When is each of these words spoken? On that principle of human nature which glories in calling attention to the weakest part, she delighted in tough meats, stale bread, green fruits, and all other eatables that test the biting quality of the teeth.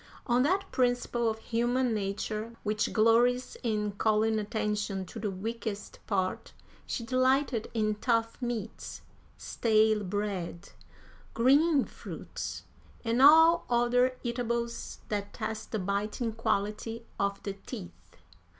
On 0.25 0.41
that 0.41 0.71
principle 0.71 1.29
of 1.29 1.37
human 1.37 1.93
nature 1.93 2.55
which 2.63 2.91
glories 2.91 3.55
in 3.61 3.91
calling 3.91 4.39
attention 4.39 5.05
to 5.05 5.19
the 5.19 5.29
weakest 5.29 5.99
part, 6.07 6.53
she 6.87 7.03
delighted 7.05 7.69
in 7.75 7.93
tough 7.93 8.35
meats, 8.41 9.03
stale 9.37 10.03
bread, 10.03 10.69
green 11.35 11.85
fruits, 11.85 12.63
and 13.05 13.21
all 13.21 13.67
other 13.69 14.17
eatables 14.23 15.01
that 15.09 15.33
test 15.35 15.71
the 15.71 15.77
biting 15.77 16.33
quality 16.33 17.05
of 17.19 17.43
the 17.43 17.53
teeth. 17.53 17.91